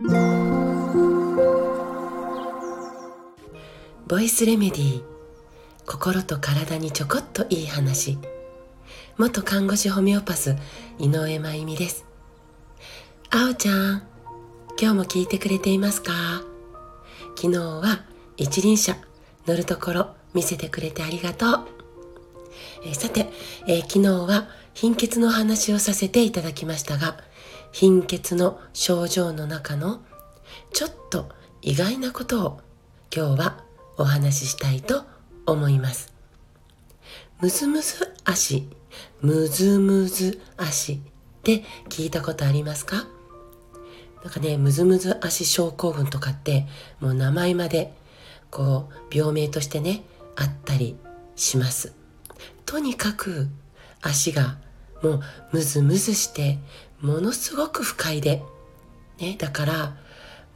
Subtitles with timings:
[0.00, 0.06] ボ
[4.20, 5.02] イスレメディー
[5.88, 8.16] 心と体にちょこっといい話。
[9.16, 10.54] 元看護師ホメオパス
[11.00, 12.04] 井上真由美です。
[13.30, 14.06] あおちゃん
[14.80, 16.12] 今日も聞いてくれていますか？
[17.36, 18.04] 昨日は
[18.36, 18.96] 一輪車
[19.48, 21.66] 乗るところ見せてくれてありがとう、
[22.86, 23.28] え、さて、
[23.66, 27.16] えー、昨日は貧血の話をさせていただきましたが
[27.72, 30.02] 貧血の症状の中の
[30.72, 31.28] ちょっと
[31.62, 32.60] 意外なことを
[33.14, 33.64] 今日は
[33.96, 35.04] お話ししたいと
[35.46, 36.12] 思います。
[37.40, 38.68] むずむず足、
[39.20, 40.98] むずむず足っ
[41.42, 43.06] て聞いたことありますか？
[44.24, 46.66] なんかね、むずむず足症候群とかって
[47.00, 47.94] もう名前まで
[48.50, 50.02] こう病名としてね
[50.36, 50.96] あったり
[51.36, 51.92] します。
[52.66, 53.48] とにかく
[54.02, 54.58] 足が
[55.02, 55.20] もう
[55.52, 56.58] ムズムズして
[57.00, 58.42] ものすごく不快で
[59.20, 59.96] ね、だから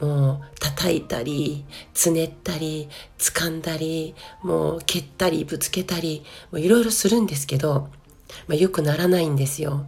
[0.00, 7.88] もう叩いたりつねったり掴んだりもう蹴ったりぶつけたりいろいろするんですけど、
[8.46, 9.86] まあ、よくならないんですよ、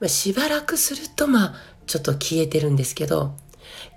[0.00, 1.54] まあ、しばらくするとまあ
[1.86, 3.34] ちょっと消えてるんですけど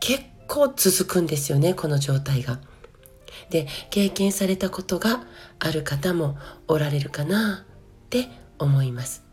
[0.01, 2.59] 結構続くんですよねこの状態が。
[3.49, 5.23] で経験されたことが
[5.59, 8.27] ある方もおられるかなって
[8.59, 9.23] 思います。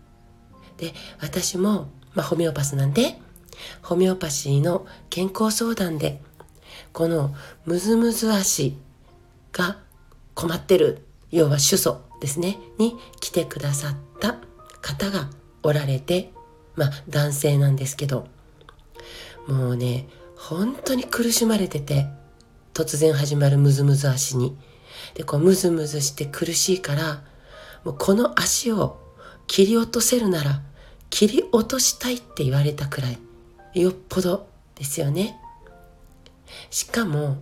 [0.77, 3.19] で私も、まあ、ホメオパスなんで
[3.83, 6.21] ホメオパシーの健康相談で
[6.93, 7.35] この
[7.67, 8.77] ムズムズ足
[9.53, 9.79] が
[10.35, 14.37] 困ってる要は主訴ですねに来てくださった
[14.81, 15.31] 方が
[15.63, 16.31] おられて
[16.77, 18.27] まあ男性なんですけど
[19.47, 20.07] もうね
[20.37, 22.07] 本当に苦しまれてて
[22.73, 24.57] 突然始まるムズムズ足に。
[25.15, 27.23] でこうムズムズして苦しいから
[27.85, 28.99] もうこの足を
[29.47, 30.63] 切り落とせるなら
[31.15, 35.39] 切り落としたいって言われたくらいよっぽどですよね。
[36.71, 37.37] しかも、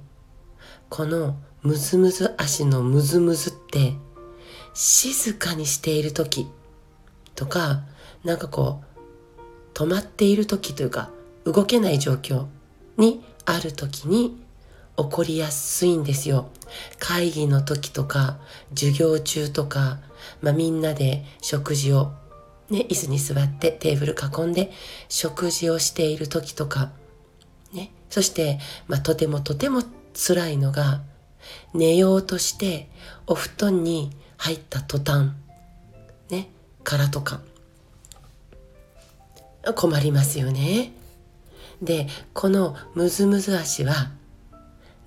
[0.91, 3.95] このムズムズ足のムズムズって
[4.74, 6.48] 静かにしている時
[7.35, 7.80] とか、
[8.24, 9.41] なんかこう、
[9.73, 11.08] 止まっている時というか、
[11.46, 12.45] 動けない状況
[12.98, 14.36] にある時に
[14.98, 16.51] 起こりやすいんですよ。
[16.98, 18.36] 会議の時とか、
[18.75, 19.98] 授業中とか、
[20.42, 22.13] まあ、みんなで食事を
[22.70, 24.73] ね、椅子に座ってテーブル囲んで
[25.08, 26.90] 食事をしている時とか、
[27.73, 28.58] ね、そして、
[28.89, 29.83] まあ、とてもとても
[30.14, 31.02] 辛いのが、
[31.74, 32.89] 寝ようとして
[33.27, 35.33] お布団に入った途端、
[36.30, 36.48] ね、
[36.84, 37.40] からとか、
[39.74, 40.92] 困りますよね。
[41.80, 44.11] で、このムズムズ足は、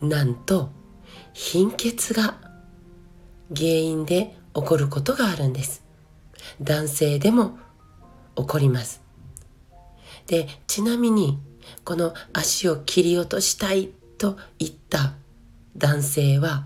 [0.01, 0.69] なんと
[1.33, 2.37] 貧血が
[3.55, 5.84] 原因で起こることがあるんです。
[6.61, 7.57] 男性でも
[8.35, 9.01] 起こります。
[10.27, 11.39] で、ちなみに、
[11.83, 15.13] この足を切り落としたいと言った
[15.77, 16.65] 男性は、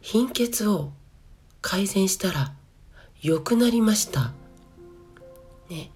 [0.00, 0.92] 貧血を
[1.60, 2.52] 改善したら
[3.20, 4.32] 良くなりました。
[5.70, 5.90] ね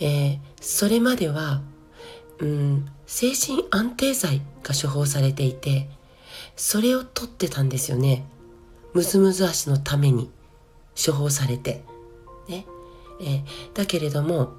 [0.00, 1.62] えー、それまでは、
[2.40, 5.88] うん、精神安定剤が処方されていて、
[6.56, 8.24] それを取ってたんですよね。
[8.94, 10.30] ムズムズ足のために
[11.04, 11.84] 処方されて。
[12.48, 12.66] ね。
[13.20, 13.42] えー、
[13.74, 14.52] だけれども、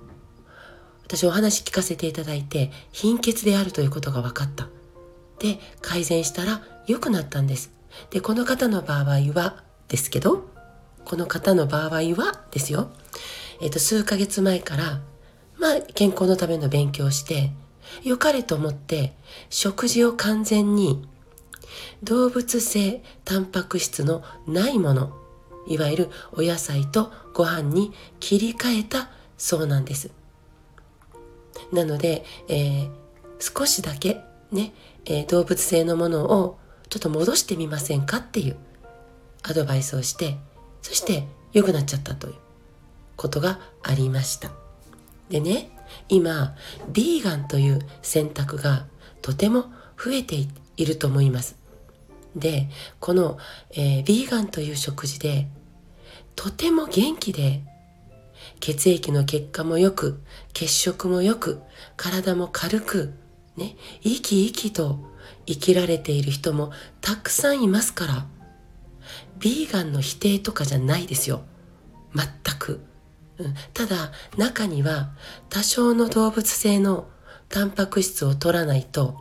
[1.04, 4.70] 私お話聞かせていただいて、貧血であるということが分かった。
[5.40, 7.72] で、改善したら良くなったんです。
[8.12, 10.48] で、この方の場合は、ですけど、
[11.06, 12.92] この方の場合はですよ、
[13.62, 15.02] えっ、ー、と、数ヶ月前から、
[15.58, 17.52] まあ、健康のための勉強をして、
[18.04, 19.14] 良かれと思って、
[19.50, 21.08] 食事を完全に、
[22.04, 25.18] 動物性タンパク質のないもの、
[25.68, 30.12] いわゆるお野菜とご飯に切り替えたそうなんです。
[31.72, 32.90] なので、えー、
[33.40, 34.22] 少しだけ
[34.52, 34.74] ね、
[35.06, 36.58] えー、動物性のものを
[36.90, 38.58] ちょっと戻してみませんかっていう
[39.44, 40.38] アドバイスをして、
[40.82, 42.36] そして良くなっちゃったという
[43.16, 44.52] ことがありました。
[45.30, 45.70] でね、
[46.08, 46.56] 今、
[46.92, 48.86] ビーガンという選択が
[49.22, 49.66] とても
[49.98, 50.36] 増えて
[50.78, 51.59] いると思います。
[52.36, 53.38] で、この、
[53.72, 55.48] えー、ビーガンという食事で
[56.36, 57.62] とても元気で、
[58.62, 60.22] 血液の結果も良く、
[60.54, 61.62] 血色も良く、
[61.98, 63.14] 体も軽く、
[63.58, 65.00] ね、生き生きと
[65.46, 66.72] 生きられている人も
[67.02, 68.26] たくさんいますから、
[69.40, 71.42] ビーガンの否定とかじゃないですよ。
[72.16, 72.26] 全
[72.58, 72.86] く。
[73.38, 75.12] うん、ただ、中には
[75.50, 77.10] 多少の動物性の
[77.50, 79.18] タンパク質を取らないと、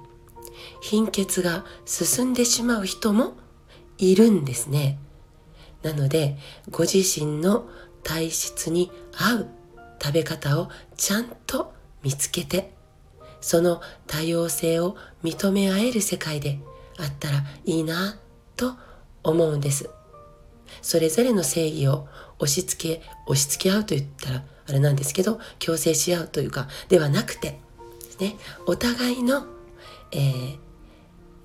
[0.80, 3.34] 貧血が進んでしまう人も
[3.98, 4.98] いるんですね。
[5.82, 6.36] なので、
[6.70, 7.68] ご自身の
[8.02, 9.48] 体質に合う
[10.00, 11.72] 食べ方をちゃんと
[12.02, 12.72] 見つけて、
[13.40, 16.58] その多様性を認め合える世界で
[16.98, 18.18] あったらいいな
[18.56, 18.74] と
[19.22, 19.90] 思うんです。
[20.82, 22.08] それぞれの正義を
[22.38, 27.58] 押し付け、押し付け合うと言ったらあれなんですけど、強制し合うというか、ではなくて、
[28.20, 29.46] ね、お互いの、
[30.12, 30.58] えー、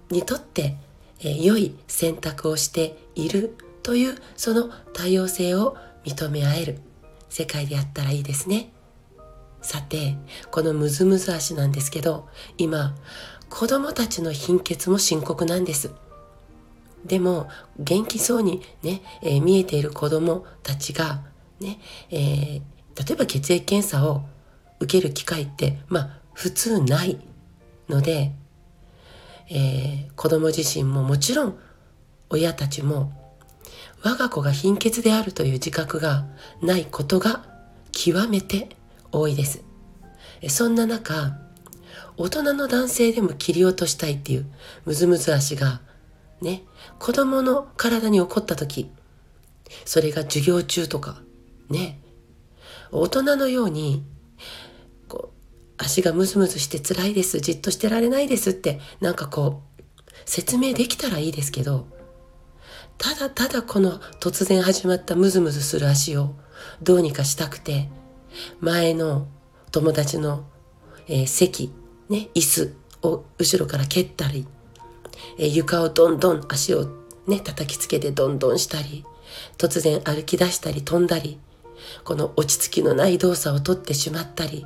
[0.10, 0.78] にとって、
[1.20, 6.80] えー、良い選択をしているというその多様性を認め合える
[7.30, 8.72] 世界であったらいいですね。
[9.62, 10.18] さて、
[10.52, 12.28] このムズムズ足なんですけど、
[12.58, 12.96] 今、
[13.50, 15.92] 子供たちの貧血も深刻なんです。
[17.06, 17.50] でも、
[17.80, 21.24] 元気そうにね、えー、見えている子供たちが、
[21.60, 21.80] ね、
[22.12, 24.24] えー、例えば血液検査を
[24.80, 27.20] 受ける機会って、まあ、普通ない
[27.88, 28.34] ので、
[29.50, 31.60] えー、子供自身ももちろん
[32.30, 33.12] 親たちも
[34.02, 36.26] 我が子が貧血であるという自覚が
[36.62, 37.46] ないことが
[37.92, 38.70] 極めて
[39.12, 39.64] 多いです。
[40.50, 41.38] そんな中、
[42.18, 44.46] 大人の男性でも切り落としたいっていう
[44.86, 45.82] ムズムズ足が
[46.44, 46.64] ね、
[47.00, 48.92] 子供の体に起こった時、
[49.86, 51.22] それが授業中とか、
[51.70, 52.00] ね、
[52.92, 54.04] 大人のように、
[55.84, 59.82] 足がムズムズして辛いです、じっとしてられないですって、なんかこう、
[60.26, 61.88] 説明できたらいいですけど、
[62.98, 66.36] ただただこの突然始まったムズムズする足を
[66.82, 67.90] どうにかしたくて、
[68.62, 69.28] 前の
[69.72, 70.46] 友達の、
[71.08, 71.74] えー、席、
[72.10, 74.48] ね、椅子を後ろから蹴ったり、
[75.38, 76.88] えー、床をどんどん足を
[77.28, 79.06] ね、叩きつけてどんどんしたり、
[79.58, 81.40] 突然歩き出したり飛んだり、
[82.04, 84.66] この落ち着きのない動作をとってしまったり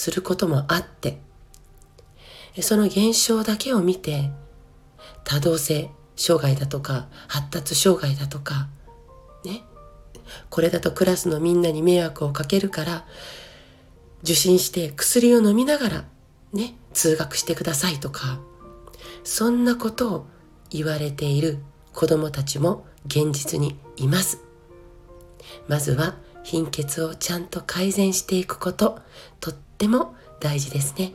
[0.00, 1.20] することもあって、
[2.62, 4.30] その現象だけを見て、
[5.24, 8.70] 多動性障害だとか、発達障害だとか、
[9.44, 9.62] ね、
[10.48, 13.04] これだとクラスのみんなに迷惑をかけるから、
[14.22, 16.04] 受診して薬を飲みながら、
[16.54, 18.40] ね、通学してくださいとか、
[19.22, 20.26] そんなことを
[20.70, 21.58] 言われている
[21.92, 24.40] 子供たちも現実にいます。
[25.68, 28.98] まずは貧血をちゃんと改善していくこと、
[29.40, 31.14] とっても大事ですね。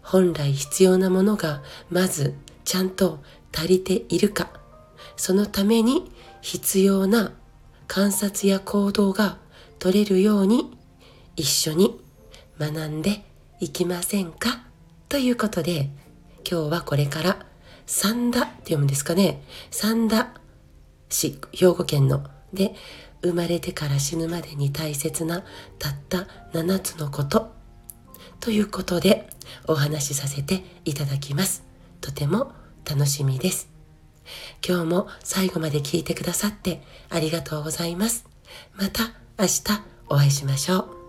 [0.00, 2.34] 本来必要なものがまず
[2.64, 3.22] ちゃんと
[3.54, 4.48] 足りているか、
[5.14, 6.10] そのために
[6.40, 7.32] 必要な
[7.86, 9.36] 観察や行動が
[9.78, 10.74] 取れるように
[11.36, 12.00] 一緒に
[12.58, 13.26] 学んで
[13.60, 14.62] いきませんか？
[15.10, 15.90] ということで
[16.50, 17.44] 今日はこれから
[17.84, 19.42] 三田って読むんですかね。
[19.70, 20.30] 三田
[21.10, 22.24] 市兵庫県の。
[22.54, 22.74] で
[23.22, 25.44] 生まれてから死ぬまでに大切な
[25.78, 27.52] たった7つのこと
[28.40, 29.28] ということで
[29.66, 31.64] お話しさせていただきます
[32.00, 32.52] とても
[32.88, 33.70] 楽しみです
[34.66, 38.26] 今日も最後まで聞いてくださってありがとうございます。
[38.76, 39.62] また明日
[40.08, 40.99] お会いしましょう。